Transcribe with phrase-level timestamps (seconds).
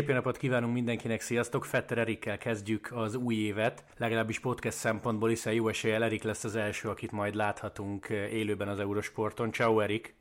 [0.00, 1.64] Szép napot kívánunk mindenkinek, sziasztok!
[1.64, 6.56] Fetter Erikkel kezdjük az új évet, legalábbis podcast szempontból, hiszen jó eséllyel Erik lesz az
[6.56, 9.52] első, akit majd láthatunk élőben az Eurosporton.
[9.52, 10.14] Ciao Erik!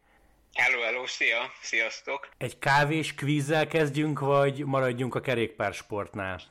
[0.53, 1.51] Hello, hello, szia!
[1.61, 2.29] Sziasztok!
[2.37, 6.41] Egy kávés kvízzel kezdjünk, vagy maradjunk a kerékpársportnál?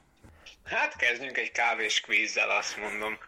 [0.65, 3.13] Hát kezdjünk egy kávés kvízzel, azt mondom.
[3.13, 3.21] Oké,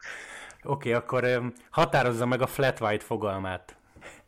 [0.63, 3.77] okay, akkor határozza meg a flat white fogalmát.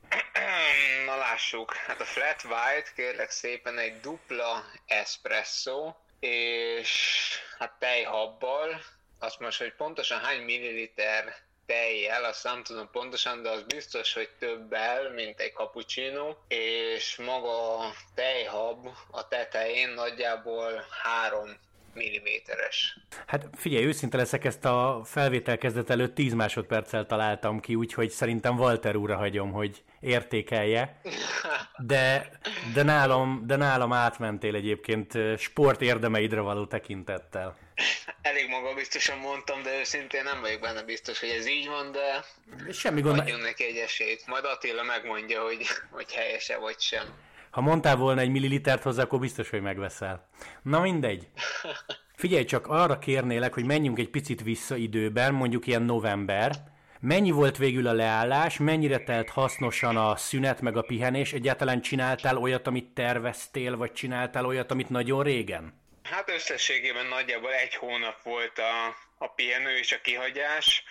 [1.32, 7.18] Lássuk, hát a flat white kérlek szépen egy dupla espresso, és
[7.58, 8.82] hát tejhabbal,
[9.18, 11.34] azt most, hogy pontosan hány milliliter
[11.66, 17.78] tejjel, azt nem tudom pontosan, de az biztos, hogy többel, mint egy cappuccino, és maga
[17.78, 21.58] a tejhab a tetején nagyjából három
[21.94, 22.96] milliméteres.
[23.26, 28.58] Hát figyelj, őszinte leszek, ezt a felvétel kezdet előtt 10 másodperccel találtam ki, úgyhogy szerintem
[28.58, 31.00] Walter úrra hagyom, hogy értékelje.
[31.78, 32.30] De,
[32.74, 37.56] de, nálam, de nálam átmentél egyébként sport érdemeidre való tekintettel.
[38.22, 42.24] Elég magabiztosan mondtam, de őszintén nem vagyok benne biztos, hogy ez így van, de
[42.72, 43.18] Semmi gond.
[43.18, 44.26] adjunk neki egy esélyt.
[44.26, 47.04] Majd Attila megmondja, hogy, hogy helyese vagy sem.
[47.52, 50.28] Ha mondtál volna egy millilitert hozzá, akkor biztos, hogy megveszel.
[50.62, 51.28] Na mindegy.
[52.16, 56.52] Figyelj csak, arra kérnélek, hogy menjünk egy picit vissza időben, mondjuk ilyen november.
[57.00, 61.32] Mennyi volt végül a leállás, mennyire telt hasznosan a szünet meg a pihenés?
[61.32, 65.80] Egyáltalán csináltál olyat, amit terveztél, vagy csináltál olyat, amit nagyon régen?
[66.02, 70.84] Hát összességében nagyjából egy hónap volt a, a pihenő és a kihagyás.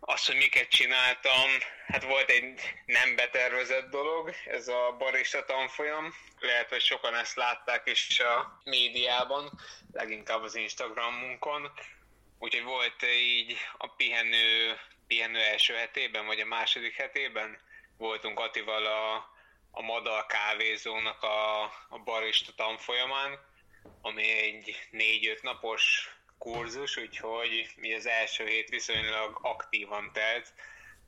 [0.00, 1.50] Azt, hogy miket csináltam,
[1.86, 6.14] hát volt egy nem betervezett dolog, ez a barista tanfolyam.
[6.40, 9.60] Lehet, hogy sokan ezt látták is a médiában,
[9.92, 11.72] leginkább az Instagramunkon.
[12.38, 17.60] Úgyhogy volt így a pihenő, pihenő első hetében, vagy a második hetében
[17.96, 19.14] voltunk Atival a,
[19.70, 23.38] a Madal kávézónak a, a barista tanfolyamán,
[24.00, 30.52] ami egy négy-öt napos kurzus, úgyhogy mi az első hét viszonylag aktívan telt,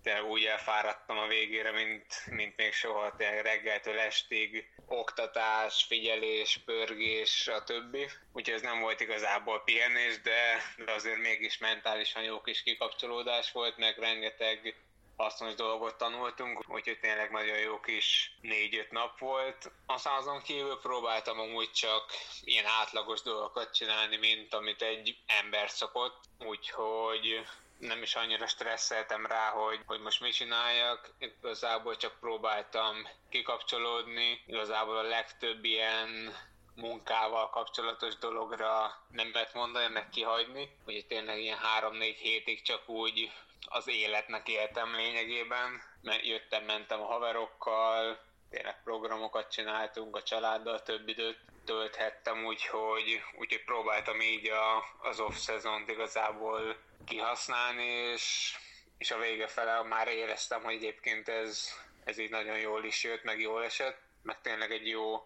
[0.02, 7.48] de úgy elfáradtam a végére, mint, mint még soha, tényleg reggeltől estig, oktatás, figyelés, pörgés,
[7.48, 8.08] a többi.
[8.32, 13.76] Úgyhogy ez nem volt igazából pihenés, de, de azért mégis mentálisan jó kis kikapcsolódás volt,
[13.76, 14.74] meg rengeteg
[15.20, 19.70] hasznos dolgot tanultunk, úgyhogy tényleg nagyon jó kis négy-öt nap volt.
[19.86, 22.04] Aztán azon kívül próbáltam amúgy csak
[22.42, 27.46] ilyen átlagos dolgokat csinálni, mint amit egy ember szokott, úgyhogy
[27.78, 31.10] nem is annyira stresszeltem rá, hogy, hogy most mit csináljak.
[31.18, 34.42] Igazából csak próbáltam kikapcsolódni.
[34.46, 36.34] Igazából a legtöbb ilyen
[36.74, 40.76] munkával kapcsolatos dologra nem lehet mondani, meg kihagyni.
[40.86, 43.30] Ugye tényleg ilyen három-négy hétig csak úgy
[43.68, 48.18] az életnek éltem lényegében, mert jöttem, mentem a haverokkal,
[48.50, 55.90] tényleg programokat csináltunk a családdal, több időt tölthettem, úgyhogy, úgyhogy próbáltam így a, az off-szezont
[55.90, 56.76] igazából
[57.06, 58.56] kihasználni, és,
[58.98, 61.68] és a vége fele már éreztem, hogy egyébként ez,
[62.04, 65.24] ez így nagyon jól is jött, meg jól esett, meg tényleg egy jó,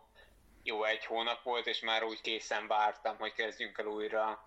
[0.63, 4.45] jó egy hónap volt, és már úgy készen vártam, hogy kezdjünk el újra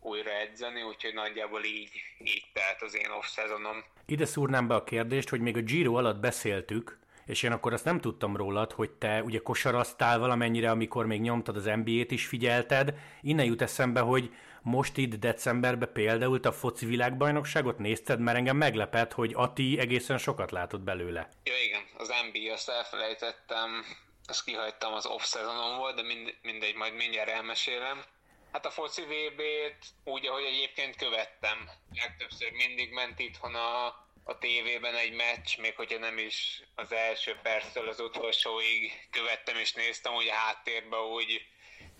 [0.00, 1.90] újra edzeni, úgyhogy nagyjából így,
[2.24, 3.84] így telt az én off-szezonom.
[4.06, 7.84] Ide szúrnám be a kérdést, hogy még a Giro alatt beszéltük, és én akkor azt
[7.84, 12.94] nem tudtam rólad, hogy te ugye kosaraztál valamennyire, amikor még nyomtad az NBA-t is figyelted.
[13.20, 14.30] Innen jut eszembe, hogy
[14.62, 20.50] most itt decemberben például a foci világbajnokságot nézted, mert engem meglepett, hogy Ati egészen sokat
[20.50, 21.28] látott belőle.
[21.44, 23.84] Ja igen, az NBA, azt elfelejtettem,
[24.26, 28.04] azt kihagytam, az off-szezonom volt, de mind, mindegy, majd mindjárt elmesélem.
[28.52, 31.70] Hát a foci VB-t úgy, ahogy egyébként követtem.
[31.94, 33.86] Legtöbbször mindig ment itthon a,
[34.24, 39.72] a tévében egy meccs, még hogyha nem is az első perctől az utolsóig követtem és
[39.72, 41.46] néztem, hogy a háttérben úgy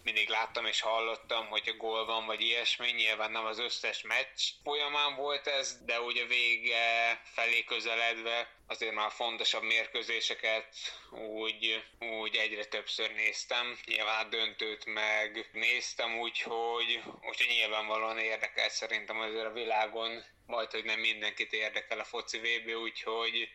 [0.02, 4.42] mindig láttam és hallottam, hogy a gól van, vagy ilyesmi, nyilván nem az összes meccs
[4.62, 10.66] folyamán volt ez, de ugye vége felé közeledve azért már fontosabb mérkőzéseket
[11.10, 11.84] úgy,
[12.20, 13.78] úgy egyre többször néztem.
[13.84, 21.00] Nyilván döntőt meg néztem, úgyhogy, úgyhogy nyilvánvalóan érdekel szerintem azért a világon, majd, hogy nem
[21.00, 23.48] mindenkit érdekel a foci VB, úgyhogy,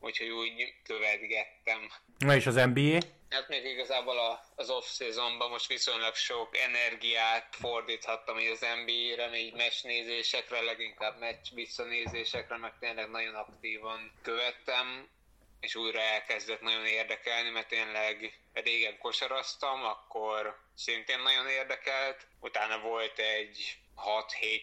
[0.00, 1.90] úgyhogy úgy követgettem.
[2.22, 2.98] Na és az NBA?
[3.30, 9.82] Hát még igazából az off-seasonban most viszonylag sok energiát fordíthattam így az NBA-re, így meccs
[9.82, 15.08] nézésekre, leginkább meccs visszanézésekre, meg tényleg nagyon aktívan követtem,
[15.60, 22.26] és újra elkezdett nagyon érdekelni, mert tényleg régen kosaraztam, akkor szintén nagyon érdekelt.
[22.40, 23.76] Utána volt egy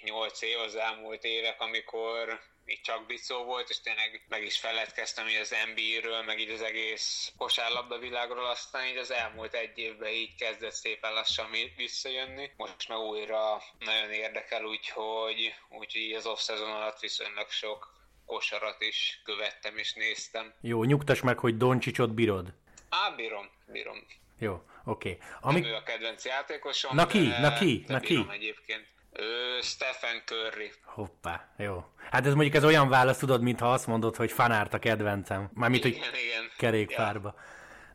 [0.04, 5.28] 6-7-8 év az elmúlt évek, amikor így csak bicó volt, és tényleg meg is feledkeztem
[5.28, 10.10] így az NBA-ről, meg így az egész kosárlabda világról, aztán így az elmúlt egy évben
[10.10, 12.52] így kezdett szépen lassan visszajönni.
[12.58, 19.78] Most meg újra nagyon érdekel, úgyhogy, úgyhogy az off-szezon alatt viszonylag sok kosarat is követtem
[19.78, 20.54] és néztem.
[20.62, 22.54] Jó, nyugtass meg, hogy Doncsicsot bírod.
[22.90, 24.08] Á, bírom, bírom.
[24.40, 25.10] Jó, oké.
[25.10, 25.28] Okay.
[25.42, 25.66] Ami...
[25.66, 26.96] ő a kedvenc játékosom.
[26.96, 28.26] Na ki, na ki, na ki?
[28.30, 28.88] egyébként.
[29.12, 30.72] Ő Stephen Curry.
[30.84, 31.86] Hoppá, jó.
[32.12, 35.50] Hát ez mondjuk ez olyan válasz, tudod, mintha azt mondod, hogy fanárt a kedvencem.
[35.54, 36.52] Mármint, hogy igen.
[36.58, 37.34] kerékpárba.
[37.36, 37.44] Ja.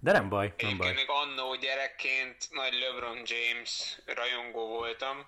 [0.01, 0.93] De nem baj, nem Egyébként baj.
[0.93, 5.27] még annó gyerekként nagy LeBron James rajongó voltam,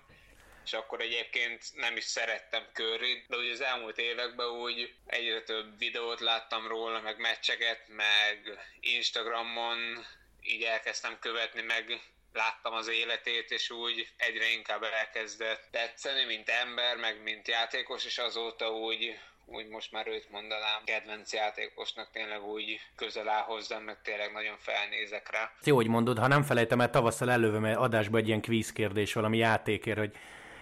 [0.65, 5.77] és akkor egyébként nem is szerettem curry de ugye az elmúlt években úgy egyre több
[5.77, 10.05] videót láttam róla, meg meccseket, meg Instagramon
[10.41, 12.01] így elkezdtem követni, meg
[12.37, 18.17] láttam az életét, és úgy egyre inkább elkezdett tetszeni, mint ember, meg mint játékos, és
[18.17, 19.19] azóta úgy
[19.49, 24.57] úgy most már őt mondanám kedvenc játékosnak, tényleg úgy közel áll hozzám, meg tényleg nagyon
[24.57, 25.51] felnézek rá.
[25.63, 29.13] Jó, hogy mondod, ha nem felejtem el, tavasszal elővem egy adásba egy ilyen kvíz kérdés
[29.13, 30.15] valami játékért, hogy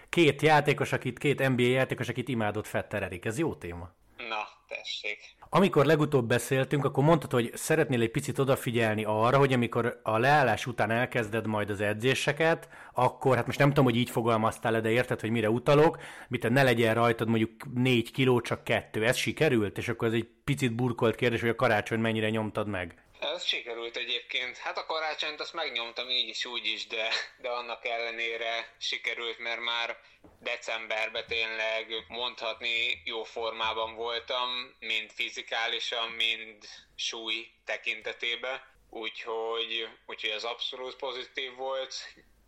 [0.10, 3.25] két játékos, akit, két NBA játékos, akit imádott Fetter Erik.
[3.25, 3.89] Ez jó téma.
[4.18, 5.34] Na, tessék.
[5.55, 10.65] Amikor legutóbb beszéltünk, akkor mondtad, hogy szeretnél egy picit odafigyelni arra, hogy amikor a leállás
[10.65, 15.21] után elkezded majd az edzéseket, akkor, hát most nem tudom, hogy így fogalmaztál de érted,
[15.21, 15.97] hogy mire utalok,
[16.27, 19.05] mit ne legyen rajtad mondjuk négy kiló, csak kettő.
[19.05, 19.77] Ez sikerült?
[19.77, 23.04] És akkor ez egy picit burkolt kérdés, hogy a karácsony mennyire nyomtad meg.
[23.33, 24.57] Ez sikerült egyébként.
[24.57, 29.62] Hát a karácsonyt azt megnyomtam így is, úgy is, de, de annak ellenére sikerült, mert
[29.62, 30.00] már
[30.39, 38.62] decemberben tényleg mondhatni jó formában voltam, mind fizikálisan, mind súly tekintetében.
[38.89, 41.95] Úgyhogy, úgyhogy az abszolút pozitív volt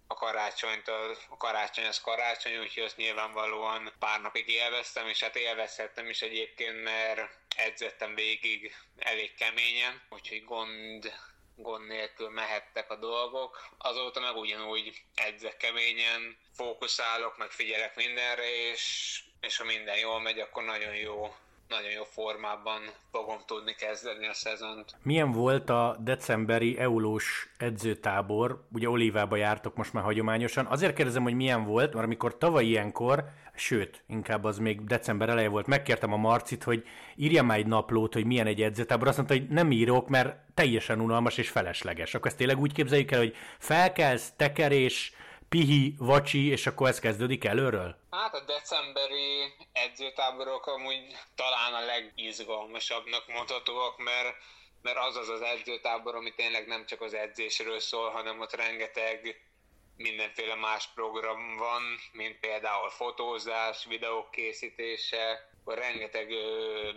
[0.07, 6.09] a karácsonyt, a, karácsony az karácsony, úgyhogy azt nyilvánvalóan pár napig élveztem, és hát élvezhettem
[6.09, 11.13] is egyébként, mert edzettem végig elég keményen, úgyhogy gond,
[11.55, 13.67] gond nélkül mehettek a dolgok.
[13.77, 20.39] Azóta meg ugyanúgy edzek keményen, fókuszálok, meg figyelek mindenre, és, és ha minden jól megy,
[20.39, 21.35] akkor nagyon jó
[21.69, 22.81] nagyon jó formában
[23.11, 24.95] fogom tudni kezdeni a szezont.
[25.01, 28.65] Milyen volt a decemberi eulós edzőtábor?
[28.71, 30.65] Ugye Olivába jártok most már hagyományosan.
[30.65, 33.23] Azért kérdezem, hogy milyen volt, mert amikor tavaly ilyenkor,
[33.55, 36.83] sőt, inkább az még december eleje volt, megkértem a Marcit, hogy
[37.15, 39.07] írja már egy naplót, hogy milyen egy edzőtábor.
[39.07, 42.13] Azt mondta, hogy nem írok, mert teljesen unalmas és felesleges.
[42.13, 45.13] Akkor ezt tényleg úgy képzeljük el, hogy felkelsz, tekerés,
[45.49, 47.95] pihi, vacsi, és akkor ez kezdődik előről?
[48.11, 54.35] Hát a decemberi edzőtáborok amúgy talán a legizgalmasabbnak mondhatóak, mert
[54.81, 59.41] mert az az az edzőtábor, ami tényleg nem csak az edzésről szól, hanem ott rengeteg
[59.97, 66.27] mindenféle más program van, mint például fotózás, videók készítése, rengeteg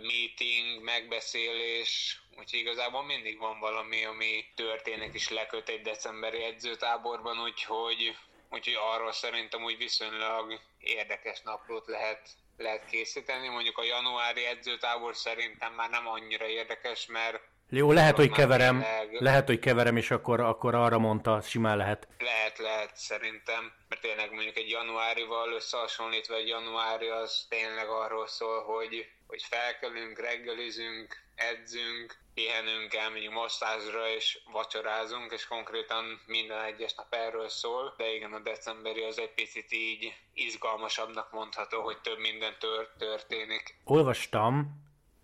[0.01, 8.15] meeting, megbeszélés, úgyhogy igazából mindig van valami, ami történik és leköt egy decemberi edzőtáborban, úgyhogy
[8.51, 13.47] úgyhogy arról szerintem úgy viszonylag érdekes naplót lehet, lehet készíteni.
[13.47, 17.39] Mondjuk a januári edzőtábor szerintem már nem annyira érdekes, mert
[17.73, 19.21] jó, lehet, hogy keverem, tényleg...
[19.21, 22.07] lehet, hogy keverem, és akkor, akkor arra mondta, simán lehet.
[22.19, 28.63] Lehet, lehet, szerintem, mert tényleg mondjuk egy januárival összehasonlítva egy januári az tényleg arról szól,
[28.63, 37.13] hogy, hogy felkelünk, reggelizünk, edzünk, pihenünk, elmegyünk masszázsra és vacsorázunk, és konkrétan minden egyes nap
[37.13, 42.53] erről szól, de igen, a decemberi az egy picit így izgalmasabbnak mondható, hogy több minden
[42.59, 43.75] tört, történik.
[43.83, 44.81] Olvastam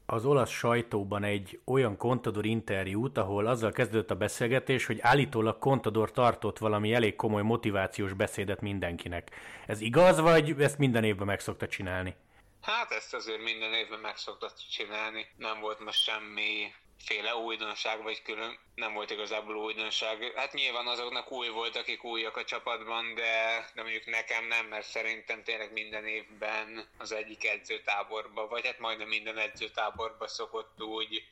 [0.09, 6.11] az olasz sajtóban egy olyan Contador interjút, ahol azzal kezdődött a beszélgetés, hogy állítólag Contador
[6.11, 9.31] tartott valami elég komoly motivációs beszédet mindenkinek.
[9.65, 12.15] Ez igaz, vagy ezt minden évben meg szokta csinálni?
[12.67, 15.27] Hát ezt azért minden évben meg szokta csinálni.
[15.37, 20.33] Nem volt most semmi féle újdonság, vagy külön nem volt igazából újdonság.
[20.35, 24.87] Hát nyilván azoknak új volt, akik újak a csapatban, de, de mondjuk nekem nem, mert
[24.87, 31.27] szerintem tényleg minden évben az egyik edzőtáborba, vagy hát majdnem minden edzőtáborba szokott úgy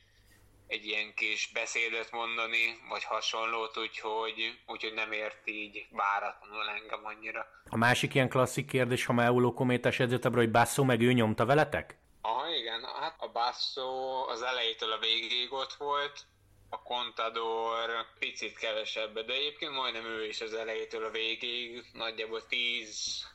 [0.66, 7.46] egy ilyen kis beszédet mondani, vagy hasonlót, úgyhogy, úgyhogy nem ért így váratlanul engem annyira.
[7.68, 11.44] A másik ilyen klasszik kérdés, ha már Euló kométás edzőtábor, hogy Basso meg ő nyomta
[11.44, 11.98] veletek?
[12.20, 12.84] Aha, igen.
[13.00, 16.26] Hát a Basso az elejétől a végéig ott volt,
[16.70, 23.26] a Contador picit kevesebb, de egyébként majdnem ő is az elejétől a végéig, nagyjából 10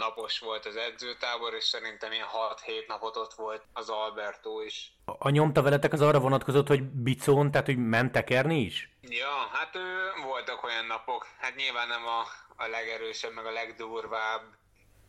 [0.00, 4.92] napos volt az edzőtábor, és szerintem ilyen 6-7 napot ott volt az Alberto is.
[5.04, 8.88] A, a nyomta veletek az arra vonatkozott, hogy bicón, tehát hogy ment tekerni is?
[9.02, 12.20] Ja, hát ő, voltak olyan napok, hát nyilván nem a,
[12.64, 14.42] a legerősebb, meg a legdurvább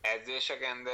[0.02, 0.92] edzéseken, de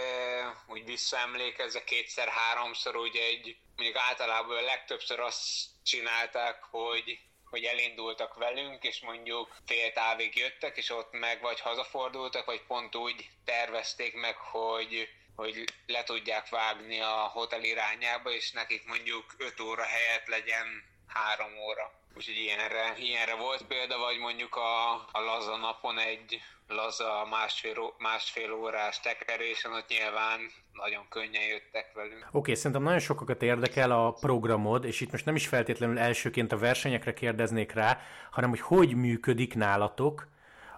[0.68, 5.44] úgy visszaemlékezve kétszer-háromszor ugye egy, mondjuk általában legtöbbször azt
[5.84, 12.46] csinálták, hogy hogy elindultak velünk, és mondjuk fél távig jöttek, és ott meg vagy hazafordultak,
[12.46, 18.86] vagy pont úgy tervezték meg, hogy hogy le tudják vágni a hotel irányába, és nekik
[18.86, 21.92] mondjuk 5 óra helyett legyen 3 óra.
[22.16, 28.52] Úgyhogy ilyenre, ilyenre volt példa, vagy mondjuk a, a laza napon egy laza másfél, másfél
[28.52, 30.40] órás tekerésen, ott nyilván
[30.74, 32.26] nagyon könnyen jöttek velünk.
[32.28, 36.52] Oké, okay, szerintem nagyon sokakat érdekel a programod, és itt most nem is feltétlenül elsőként
[36.52, 38.00] a versenyekre kérdeznék rá,
[38.32, 40.28] hanem hogy hogy működik nálatok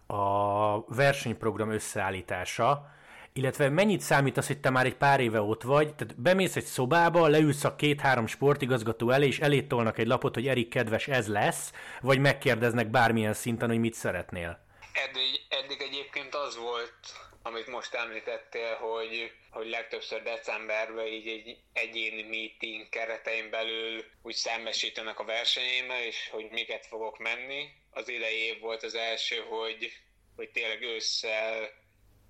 [0.08, 2.92] a versenyprogram összeállítása,
[3.34, 6.64] illetve mennyit számít az, hogy te már egy pár éve ott vagy, tehát bemész egy
[6.64, 11.28] szobába, leülsz a két-három sportigazgató elé, és elé tolnak egy lapot, hogy Erik kedves, ez
[11.28, 14.68] lesz, vagy megkérdeznek bármilyen szinten, hogy mit szeretnél?
[15.08, 16.94] Eddig, eddig egyébként az volt,
[17.42, 25.20] amit most említettél, hogy, hogy legtöbbször decemberben így egy egyéni meeting keretein belül úgy szembesítenek
[25.20, 27.70] a versenyémmel, és hogy miket fogok menni.
[27.92, 29.92] Az idei év volt az első, hogy,
[30.36, 31.70] hogy tényleg ősszel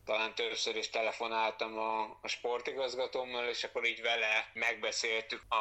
[0.05, 5.55] talán többször is telefonáltam a, a sportigazgatómmal, és akkor így vele megbeszéltük a,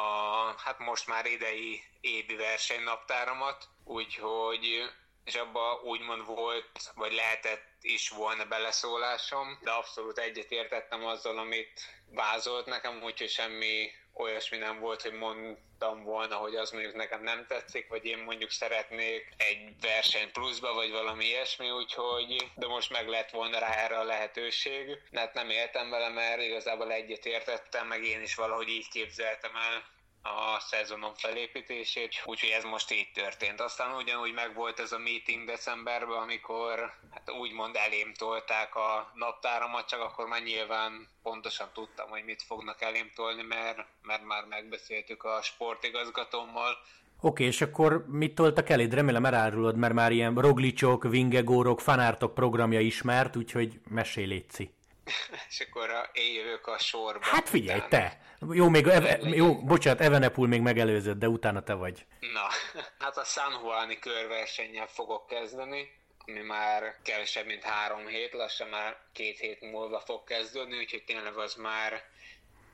[0.57, 4.89] hát most már idei évi versenynaptáramat, úgyhogy
[5.29, 11.81] és abban úgymond volt, vagy lehetett is volna beleszólásom, de abszolút egyetértettem azzal, amit
[12.11, 17.45] vázolt nekem, úgyhogy semmi olyasmi nem volt, hogy mondtam volna, hogy az mondjuk nekem nem
[17.47, 23.07] tetszik, vagy én mondjuk szeretnék egy verseny pluszba, vagy valami ilyesmi, úgyhogy, de most meg
[23.07, 24.97] lett volna rá erre a lehetőség.
[25.13, 29.97] Hát nem éltem vele, mert igazából egyet értettem, meg én is valahogy így képzeltem el
[30.21, 33.61] a szezonon felépítését, úgyhogy ez most így történt.
[33.61, 40.01] Aztán ugyanúgy megvolt ez a meeting decemberben, amikor hát úgymond elém tolták a naptáramat, csak
[40.01, 45.41] akkor már nyilván pontosan tudtam, hogy mit fognak elém tolni, mert, mert már megbeszéltük a
[45.41, 46.77] sportigazgatómmal,
[47.21, 48.93] Oké, okay, és akkor mit toltak eléd?
[48.93, 54.71] Remélem elárulod, mert már ilyen roglicsok, vingegórok, fanártok programja ismert, úgyhogy mesélj létszi.
[55.49, 57.25] és akkor a, én jövök a sorba.
[57.25, 57.89] Hát figyelj, utána.
[57.89, 58.21] te!
[58.51, 62.05] Jó, még, eve, jó, bocsánat, Evenepul még megelőzött, de utána te vagy.
[62.19, 62.47] Na,
[63.05, 65.89] hát a San Juani körversennyel fogok kezdeni,
[66.25, 71.37] ami már kevesebb, mint három hét, lassan már két hét múlva fog kezdődni, úgyhogy tényleg
[71.37, 72.03] az már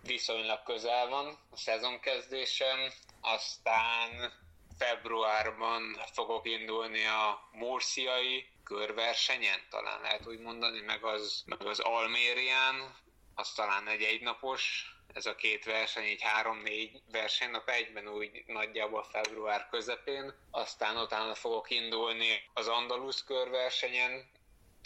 [0.03, 2.91] viszonylag közel van a szezon kezdésen.
[3.21, 4.33] Aztán
[4.77, 12.95] februárban fogok indulni a Murciai körversenyen, talán lehet úgy mondani, meg az, meg az Almérián,
[13.35, 19.67] az talán egy egynapos, ez a két verseny, egy három-négy versenynap egyben úgy nagyjából február
[19.69, 24.29] közepén, aztán utána fogok indulni az Andalusz körversenyen,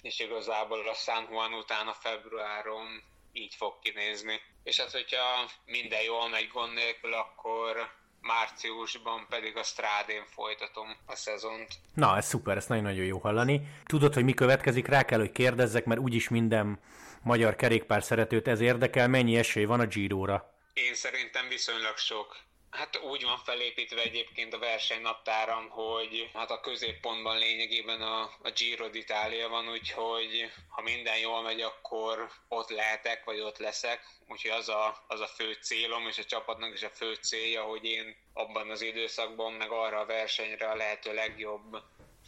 [0.02, 4.42] és igazából a San Juan után a februáron így fog kinézni.
[4.64, 11.16] És hát, hogyha minden jól megy gond nélkül, akkor márciusban pedig a strádén folytatom a
[11.16, 11.68] szezont.
[11.94, 13.62] Na, ez szuper, ez nagyon-nagyon jó hallani.
[13.86, 16.80] Tudod, hogy mi következik, rá kell, hogy kérdezzek, mert úgyis minden
[17.24, 20.54] magyar kerékpár szeretőt ez érdekel, mennyi esély van a Giro-ra?
[20.74, 22.38] Én szerintem viszonylag sok.
[22.70, 28.88] Hát úgy van felépítve egyébként a versenynaptáram, hogy hát a középpontban lényegében a, a Giro
[28.92, 34.00] d'Italia van, úgyhogy ha minden jól megy, akkor ott lehetek, vagy ott leszek.
[34.28, 37.86] Úgyhogy az a, az a fő célom, és a csapatnak is a fő célja, hogy
[37.86, 41.82] én abban az időszakban, meg arra a versenyre a lehető legjobb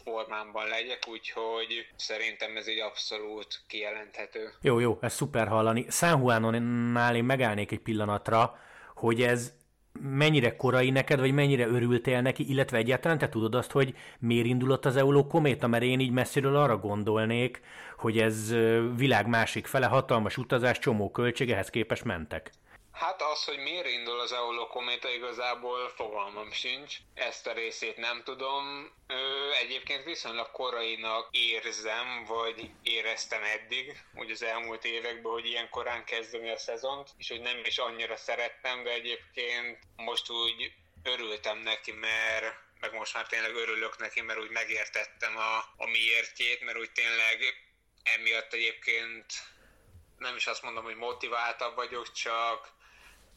[0.04, 4.52] formámban legyek, úgyhogy szerintem ez egy abszolút kijelenthető.
[4.60, 5.86] Jó, jó, ez szuper hallani.
[5.90, 8.58] San Juanonnál én megállnék egy pillanatra,
[8.94, 9.52] hogy ez
[10.00, 14.86] mennyire korai neked, vagy mennyire örültél neki, illetve egyáltalán te tudod azt, hogy miért indulott
[14.86, 17.60] az Euló kométa, mert én így messziről arra gondolnék,
[17.96, 18.54] hogy ez
[18.96, 22.52] világ másik fele, hatalmas utazás, csomó költségehez képes mentek.
[22.92, 26.96] Hát az, hogy miért indul az Eolo kométa, igazából fogalmam sincs.
[27.14, 28.92] Ezt a részét nem tudom.
[29.06, 36.04] Ö, egyébként viszonylag korainak érzem, vagy éreztem eddig, úgy az elmúlt években, hogy ilyen korán
[36.04, 40.72] kezdeni a szezont, és hogy nem is annyira szerettem, de egyébként most úgy
[41.02, 46.60] örültem neki, mert meg most már tényleg örülök neki, mert úgy megértettem a, a miértjét,
[46.60, 47.38] mert úgy tényleg
[48.02, 49.26] emiatt egyébként
[50.18, 52.80] nem is azt mondom, hogy motiváltabb vagyok, csak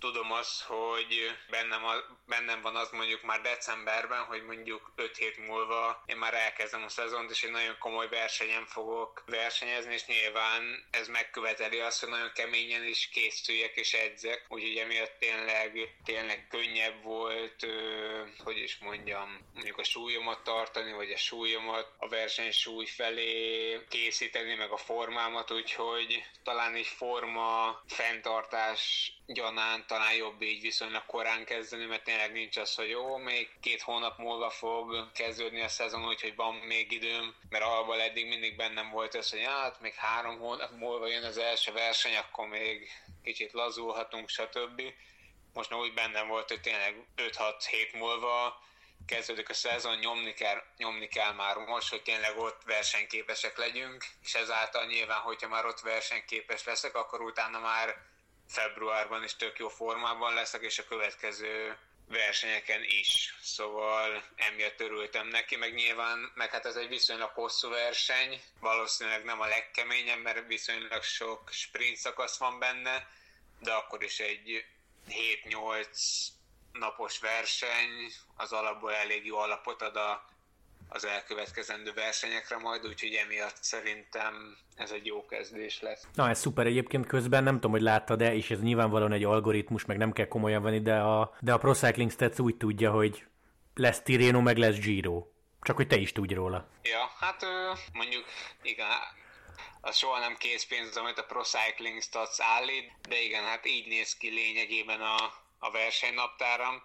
[0.05, 1.93] tudom azt, hogy bennem, a,
[2.25, 6.89] bennem van az mondjuk már decemberben, hogy mondjuk 5 hét múlva én már elkezdem a
[6.89, 12.31] szezont, és egy nagyon komoly versenyen fogok versenyezni, és nyilván ez megköveteli azt, hogy nagyon
[12.33, 17.65] keményen is készüljek és edzek, úgyhogy emiatt tényleg, tényleg könnyebb volt,
[18.43, 24.71] hogy is mondjam, mondjuk a súlyomat tartani, vagy a súlyomat a versenysúly felé készíteni, meg
[24.71, 32.03] a formámat, úgyhogy talán egy forma fenntartás gyanán talán jobb így viszonylag korán kezdeni, mert
[32.03, 36.55] tényleg nincs az, hogy jó, még két hónap múlva fog kezdődni a szezon, úgyhogy van
[36.55, 41.07] még időm, mert alapból eddig mindig bennem volt az, hogy hát még három hónap múlva
[41.07, 42.89] jön az első verseny, akkor még
[43.23, 44.81] kicsit lazulhatunk, stb.
[45.53, 48.63] Most már úgy bennem volt, hogy tényleg 5-6 hét múlva
[49.07, 54.33] kezdődik a szezon, nyomni kell, nyomni kell már most, hogy tényleg ott versenyképesek legyünk, és
[54.33, 58.13] ezáltal nyilván, hogyha már ott versenyképes leszek, akkor utána már
[58.47, 63.35] februárban is tök jó formában leszek, és a következő versenyeken is.
[63.41, 69.41] Szóval emiatt örültem neki, meg nyilván, meg hát ez egy viszonylag hosszú verseny, valószínűleg nem
[69.41, 73.07] a legkeményebb, mert viszonylag sok sprint szakasz van benne,
[73.59, 74.65] de akkor is egy
[75.09, 75.87] 7-8
[76.71, 80.29] napos verseny az alapból elég jó alapot ad a
[80.95, 86.07] az elkövetkezendő versenyekre majd, úgyhogy emiatt szerintem ez egy jó kezdés lesz.
[86.13, 89.85] Na, ez szuper egyébként közben, nem tudom, hogy láttad de és ez nyilvánvalóan egy algoritmus,
[89.85, 93.25] meg nem kell komolyan venni, de a, de a Pro Cycling Stats úgy tudja, hogy
[93.73, 95.27] lesz Tireno, meg lesz Giro.
[95.61, 96.67] Csak hogy te is tudj róla.
[96.83, 97.45] Ja, hát
[97.93, 98.25] mondjuk
[98.61, 98.87] igen,
[99.81, 104.17] az soha nem készpénz, amit a Pro Cycling Stats állít, de igen, hát így néz
[104.17, 105.15] ki lényegében a,
[105.59, 106.83] a versenynaptáram.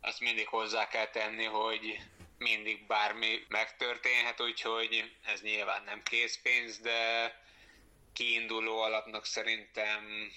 [0.00, 1.98] Azt mindig hozzá kell tenni, hogy
[2.42, 7.32] mindig bármi megtörténhet, úgyhogy ez nyilván nem készpénz, de
[8.12, 10.30] kiinduló alapnak szerintem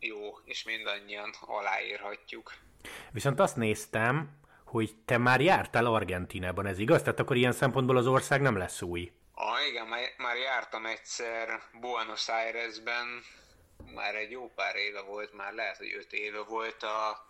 [0.00, 2.54] jó, és mindannyian aláírhatjuk.
[3.12, 7.02] Viszont azt néztem, hogy te már jártál Argentinában, ez igaz?
[7.02, 9.12] Tehát akkor ilyen szempontból az ország nem lesz új.
[9.34, 13.22] Ah, igen, már, már jártam egyszer Buenos Airesben,
[13.94, 17.26] már egy jó pár éve volt, már lehet, hogy öt éve volt a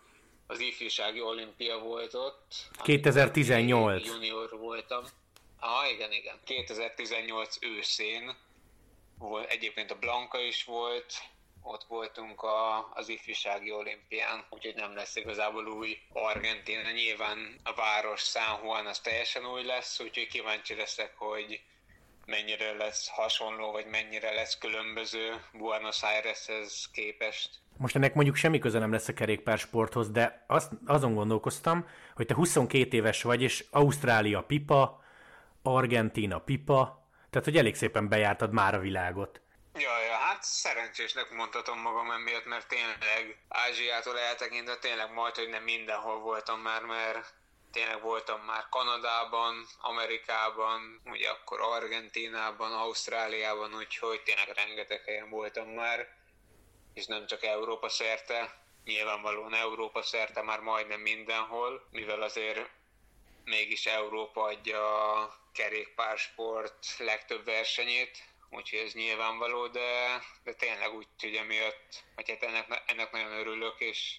[0.47, 2.55] az ifjúsági olimpia volt ott.
[2.83, 4.07] 2018.
[4.07, 5.05] Junior voltam.
[5.59, 6.41] Ah, igen, igen.
[6.45, 8.37] 2018 őszén
[9.19, 11.15] volt, egyébként a Blanka is volt,
[11.63, 16.91] ott voltunk a, az ifjúsági olimpián, úgyhogy nem lesz igazából új Argentina.
[16.91, 21.61] Nyilván a város San Juan az teljesen új lesz, úgyhogy kíváncsi leszek, hogy
[22.27, 27.51] mennyire lesz hasonló, vagy mennyire lesz különböző Buenos Aireshez képest.
[27.77, 32.35] Most ennek mondjuk semmi köze nem lesz a kerékpársporthoz, de azt, azon gondolkoztam, hogy te
[32.35, 35.05] 22 éves vagy, és Ausztrália pipa,
[35.63, 39.41] Argentina pipa, tehát hogy elég szépen bejártad már a világot.
[39.75, 45.63] Ja, ja, hát szerencsésnek mondhatom magam emiatt, mert tényleg Ázsiától eltekintve tényleg majd, hogy nem
[45.63, 47.35] mindenhol voltam már, mert
[47.75, 56.09] tényleg voltam már Kanadában, Amerikában, ugye akkor Argentínában, Ausztráliában, úgyhogy tényleg rengeteg helyen voltam már,
[56.95, 62.71] és nem csak Európa szerte, nyilvánvalóan Európa szerte már majdnem mindenhol, mivel azért
[63.45, 71.37] mégis Európa adja a kerékpársport legtöbb versenyét, úgyhogy ez nyilvánvaló, de, de tényleg úgy, hogy
[71.37, 74.17] emiatt, hogy hát ennek, ennek nagyon örülök, és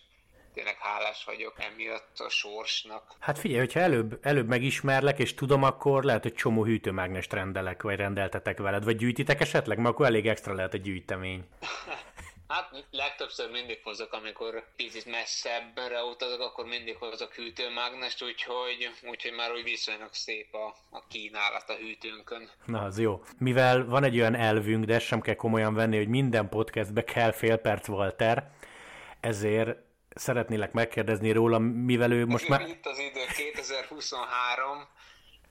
[0.55, 3.15] tényleg hálás vagyok emiatt a sorsnak.
[3.19, 7.95] Hát figyelj, hogyha előbb, előbb megismerlek és tudom, akkor lehet, hogy csomó hűtőmágnest rendelek, vagy
[7.95, 11.43] rendeltetek veled, vagy gyűjtitek esetleg, mert akkor elég extra lehet a gyűjtemény.
[12.47, 19.51] Hát legtöbbször mindig hozok, amikor picit messzebbre utazok, akkor mindig hozok hűtőmágnest, úgyhogy, úgyhogy már
[19.51, 22.49] úgy viszonylag szép a, a kínálat a hűtőnkön.
[22.65, 23.23] Na, az jó.
[23.37, 27.31] Mivel van egy olyan elvünk, de ezt sem kell komolyan venni, hogy minden podcastbe kell
[27.31, 28.51] fél perc Walter,
[29.19, 29.77] ezért
[30.15, 32.61] szeretnélek megkérdezni róla, mivel ő most már...
[32.61, 33.21] Itt az idő
[33.53, 34.87] 2023,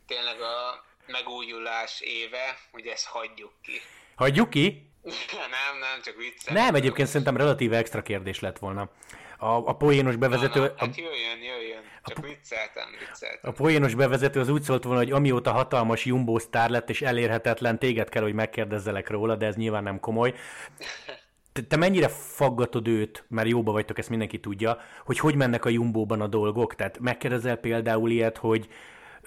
[0.06, 3.80] tényleg a megújulás éve, hogy ezt hagyjuk ki.
[4.14, 4.92] Hagyjuk ki?
[5.04, 6.64] nem, nem, csak viccelem.
[6.64, 8.90] Nem, egyébként szerintem relatíve extra kérdés lett volna.
[9.38, 10.60] A, a poénos bevezető...
[10.60, 11.82] Na, na, hát jöjjön, jöjjön.
[12.04, 13.50] Csak a, vicceltem, vicceltem.
[13.50, 17.78] A poénos bevezető az úgy szólt volna, hogy amióta hatalmas Jumbo sztár lett és elérhetetlen,
[17.78, 20.34] téged kell, hogy megkérdezzelek róla, de ez nyilván nem komoly.
[21.54, 25.68] Te, te mennyire faggatod őt, mert jóba vagytok, ezt mindenki tudja, hogy hogy mennek a
[25.68, 26.74] Jumbóban a dolgok?
[26.74, 28.68] Tehát megkérdezel például ilyet, hogy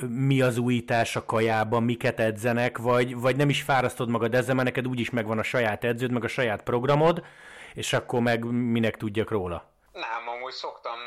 [0.07, 4.67] mi az újítás a kajában, miket edzenek, vagy, vagy nem is fárasztod magad ezzel, mert
[4.67, 7.25] neked úgyis megvan a saját edződ, meg a saját programod,
[7.73, 9.71] és akkor meg minek tudjak róla?
[9.93, 10.97] Nem, amúgy szoktam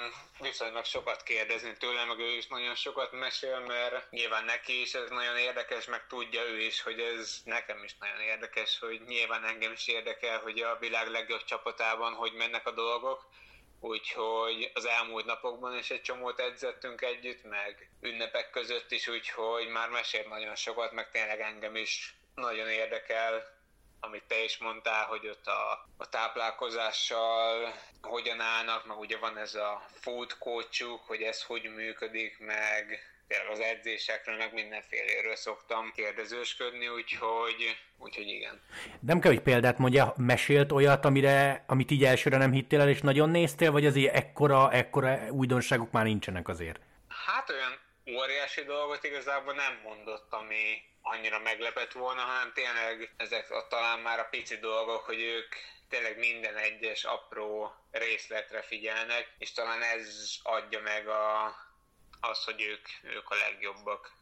[0.40, 5.10] viszonylag sokat kérdezni tőle, meg ő is nagyon sokat mesél, mert nyilván neki is ez
[5.10, 9.72] nagyon érdekes, meg tudja ő is, hogy ez nekem is nagyon érdekes, hogy nyilván engem
[9.72, 13.28] is érdekel, hogy a világ legjobb csapatában hogy mennek a dolgok,
[13.80, 19.88] úgyhogy az elmúlt napokban is egy csomót edzettünk együtt, meg ünnepek között is, úgyhogy már
[19.88, 23.59] mesél nagyon sokat, meg tényleg engem is nagyon érdekel,
[24.00, 29.54] amit te is mondtál, hogy ott a, a táplálkozással hogyan állnak, meg ugye van ez
[29.54, 36.88] a food coachuk, hogy ez hogy működik, meg tényleg az edzésekről, meg mindenféléről szoktam kérdezősködni,
[36.88, 38.60] úgyhogy, úgyhogy igen.
[39.00, 43.00] Nem kell, hogy példát mondja, mesélt olyat, amire, amit így elsőre nem hittél el, és
[43.00, 46.80] nagyon néztél, vagy azért ekkora, ekkora újdonságok már nincsenek azért?
[47.26, 47.78] Hát olyan
[48.16, 54.18] óriási dolgot igazából nem mondott, ami annyira meglepett volna, hanem tényleg ezek a, talán már
[54.18, 55.54] a pici dolgok, hogy ők
[55.88, 61.44] tényleg minden egyes apró részletre figyelnek, és talán ez adja meg a,
[62.20, 64.12] az, hogy ők, ők a legjobbak.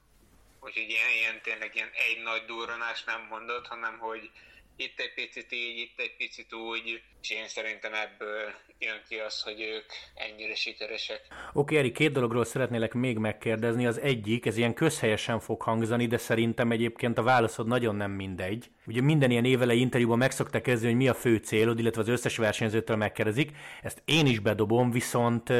[0.60, 4.30] Úgyhogy ilyen, ilyen tényleg ilyen egy nagy durranás nem mondott, hanem hogy
[4.80, 8.42] itt egy picit így, itt egy picit úgy, és én szerintem ebből
[8.78, 11.20] jön ki az, hogy ők ennyire sikeresek.
[11.30, 13.86] Oké, okay, Eri, két dologról szeretnélek még megkérdezni.
[13.86, 18.70] Az egyik, ez ilyen közhelyesen fog hangzani, de szerintem egyébként a válaszod nagyon nem mindegy.
[18.86, 22.08] Ugye minden ilyen évelei interjúban meg szokták kezdeni, hogy mi a fő célod, illetve az
[22.08, 23.50] összes versenyzőtől megkérdezik.
[23.82, 25.52] Ezt én is bedobom, viszont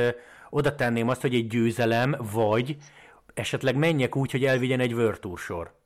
[0.51, 2.77] oda tenném azt, hogy egy győzelem, vagy
[3.35, 5.67] esetleg menjek úgy, hogy elvigyen egy World Tour sor.
[5.67, 5.78] Hát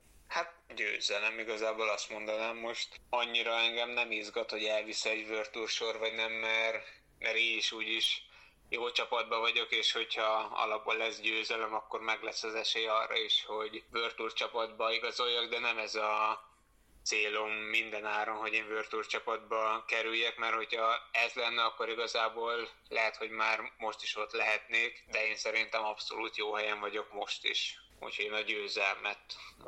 [0.75, 2.87] győzelem, igazából azt mondanám most.
[3.09, 6.85] Annyira engem nem izgat, hogy elvisz egy World Tour sor, vagy nem, mert,
[7.19, 8.21] mert én is úgyis
[8.69, 13.45] jó csapatban vagyok, és hogyha alapból lesz győzelem, akkor meg lesz az esély arra is,
[13.45, 13.83] hogy
[14.15, 16.43] Tour csapatba igazoljak, de nem ez a
[17.03, 23.15] célom minden áron, hogy én Tour csapatba kerüljek, mert hogyha ez lenne, akkor igazából lehet,
[23.15, 27.82] hogy már most is ott lehetnék, de én szerintem abszolút jó helyen vagyok most is.
[28.05, 29.19] Úgyhogy én a győzelmet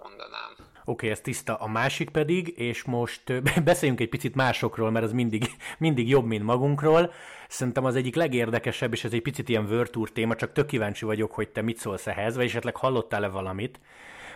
[0.03, 0.51] mondanám.
[0.57, 1.55] Oké, okay, ez tiszta.
[1.55, 5.45] A másik pedig, és most beszéljünk egy picit másokról, mert az mindig,
[5.77, 7.13] mindig jobb, mint magunkról.
[7.47, 11.31] Szerintem az egyik legérdekesebb, és ez egy picit ilyen Tour téma, csak tök kíváncsi vagyok,
[11.31, 13.79] hogy te mit szólsz ehhez, vagy esetleg hallottál-e valamit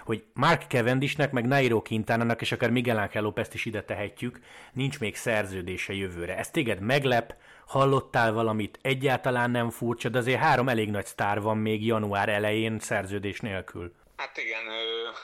[0.10, 4.40] hogy Mark Cavendishnek, meg Nairo Quintánának, és akár Miguel Ángel lópez is ide tehetjük,
[4.74, 6.38] nincs még szerződése jövőre.
[6.38, 7.36] Ez téged meglep,
[7.68, 12.80] hallottál valamit, egyáltalán nem furcsa, de azért három elég nagy sztár van még január elején
[12.80, 13.92] szerződés nélkül.
[14.16, 14.64] Hát igen,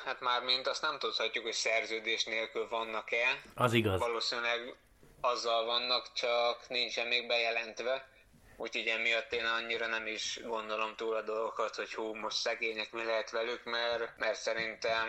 [0.06, 3.42] hát már mint azt nem tudhatjuk, hogy szerződés nélkül vannak-e.
[3.56, 4.00] Az igaz.
[4.00, 4.76] Valószínűleg
[5.22, 8.08] azzal vannak, csak nincsen még bejelentve.
[8.58, 13.04] Úgyhogy emiatt én annyira nem is gondolom túl a dolgokat, hogy hú, most szegények mi
[13.04, 15.08] lehet velük, mert, mert szerintem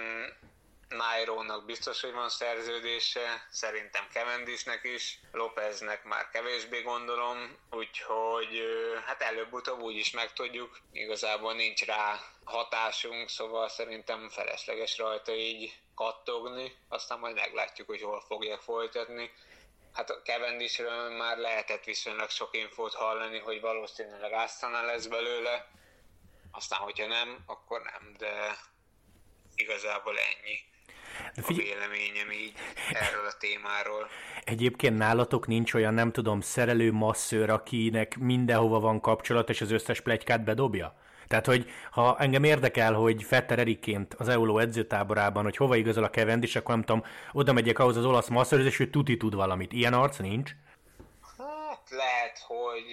[0.88, 8.62] Nairónak biztos, hogy van szerződése, szerintem Kevendisnek is, Lopeznek már kevésbé gondolom, úgyhogy
[9.06, 16.76] hát előbb-utóbb úgy is megtudjuk, igazából nincs rá hatásunk, szóval szerintem felesleges rajta így kattogni,
[16.88, 19.30] aztán majd meglátjuk, hogy hol fogják folytatni.
[19.96, 25.66] Hát a Cavendishről már lehetett viszonylag sok infót hallani, hogy valószínűleg Astana lesz belőle,
[26.50, 28.56] aztán hogyha nem, akkor nem, de
[29.54, 30.58] igazából ennyi
[31.36, 32.52] a véleményem így
[32.92, 34.08] erről a témáról.
[34.44, 40.00] Egyébként nálatok nincs olyan, nem tudom, szerelő masszőr, akinek mindenhova van kapcsolat, és az összes
[40.00, 40.94] plegykát bedobja?
[41.28, 46.10] Tehát, hogy ha engem érdekel, hogy Fetter Erikként az Euló edzőtáborában, hogy hova igazol a
[46.10, 49.72] Cavendish, akkor nem tudom, oda megyek ahhoz az olasz masszörhöz, és ő tuti tud valamit.
[49.72, 50.50] Ilyen arc nincs?
[51.38, 52.84] Hát lehet, hogy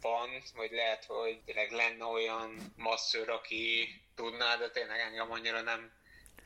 [0.00, 5.90] van, vagy lehet, hogy tényleg lenne olyan masször, aki tudná, de tényleg engem annyira nem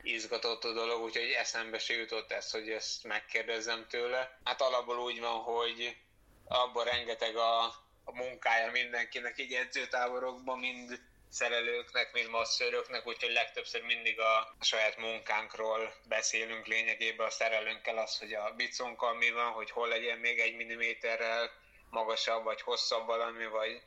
[0.01, 4.39] izgatott a dolog, úgyhogy eszembe se jutott ez, hogy ezt megkérdezzem tőle.
[4.43, 5.95] Hát alapból úgy van, hogy
[6.47, 7.73] abban rengeteg a
[8.05, 15.93] a munkája mindenkinek így edzőtáborokban, mind szerelőknek, mind masszöröknek, úgyhogy legtöbbször mindig a saját munkánkról
[16.07, 20.55] beszélünk lényegében a szerelőnkkel az, hogy a bicunkkal mi van, hogy hol legyen még egy
[20.55, 21.51] milliméterrel
[21.89, 23.81] magasabb vagy hosszabb valami, vagy,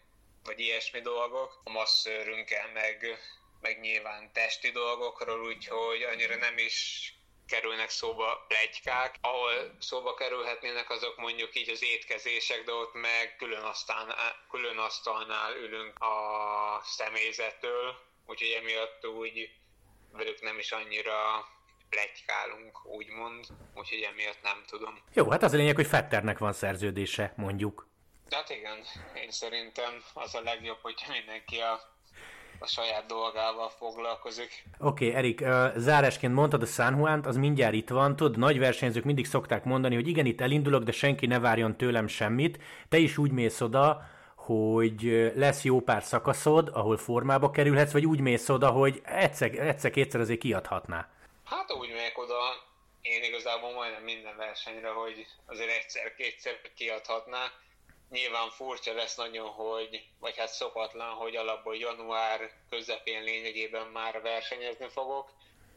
[0.45, 1.61] vagy ilyesmi dolgok.
[1.65, 3.19] A masszőrünkkel meg,
[3.61, 7.13] meg nyilván testi dolgokról, úgyhogy annyira nem is
[7.49, 13.63] kerülnek szóba plegykák, ahol szóba kerülhetnének azok mondjuk így az étkezések, de ott meg külön,
[13.63, 14.15] asztán,
[14.51, 17.95] külön asztalnál ülünk a személyzettől,
[18.27, 19.51] úgyhogy emiatt úgy
[20.13, 21.49] velük nem is annyira
[21.89, 24.99] plegykálunk, úgymond, úgyhogy emiatt nem tudom.
[25.13, 27.87] Jó, hát az a lényeg, hogy Fetternek van szerződése, mondjuk.
[28.31, 28.85] Hát igen,
[29.15, 31.98] én szerintem az a legjobb, hogy mindenki a
[32.59, 34.65] a saját dolgával foglalkozik.
[34.79, 35.45] Oké, okay, Erik,
[35.77, 38.17] zárásként mondtad a San juan az mindjárt itt van.
[38.17, 42.07] Tudod, nagy versenyzők mindig szokták mondani, hogy igen, itt elindulok, de senki ne várjon tőlem
[42.07, 42.59] semmit.
[42.89, 44.03] Te is úgy mész oda,
[44.35, 50.21] hogy lesz jó pár szakaszod, ahol formába kerülhetsz, vagy úgy mész oda, hogy egyszer, egyszer-kétszer
[50.21, 51.09] azért kiadhatná.
[51.45, 52.39] Hát úgy megyek oda,
[53.03, 57.53] én igazából majdnem minden versenyre, hogy azért egyszer-kétszer kiadhatná,
[58.11, 64.89] nyilván furcsa lesz nagyon, hogy, vagy hát szokatlan, hogy alapból január közepén lényegében már versenyezni
[64.89, 65.31] fogok.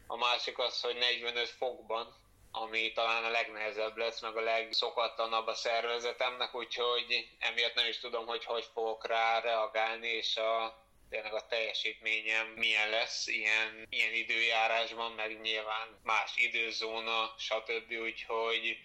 [0.08, 2.16] A másik az, hogy 45 fokban,
[2.52, 8.26] ami talán a legnehezebb lesz, meg a legszokatlanabb a szervezetemnek, úgyhogy emiatt nem is tudom,
[8.26, 15.12] hogy hogy fogok rá reagálni, és a tényleg a teljesítményem milyen lesz ilyen, ilyen időjárásban,
[15.12, 17.92] meg nyilván más időzóna, stb.
[18.02, 18.78] Úgyhogy,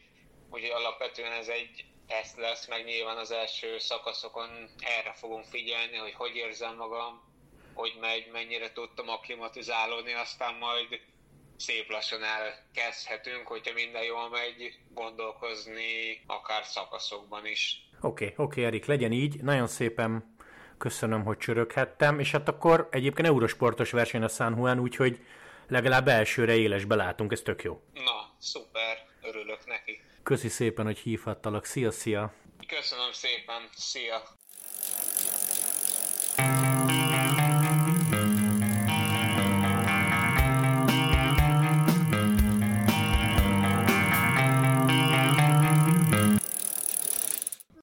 [0.50, 6.14] úgyhogy alapvetően ez egy teszt lesz, meg nyilván az első szakaszokon erre fogunk figyelni, hogy
[6.14, 7.21] hogy érzem magam,
[7.75, 11.01] hogy megy, mennyire tudtam aklimatizálódni, aztán majd
[11.57, 17.88] szép lassan elkezdhetünk, hogyha minden jól megy, gondolkozni akár szakaszokban is.
[18.01, 19.42] Oké, okay, oké, okay, Erik, legyen így.
[19.42, 20.37] Nagyon szépen
[20.79, 25.21] köszönöm, hogy csöröghettem, és hát akkor egyébként eurosportos verseny a San Juan, úgyhogy
[25.69, 27.81] legalább elsőre élesbe látunk, ez tök jó.
[27.92, 30.01] Na, szuper, örülök neki.
[30.26, 31.64] Köszi szépen, hogy hívhattalak.
[31.64, 32.32] Szia, szia!
[32.66, 34.22] Köszönöm szépen, szia!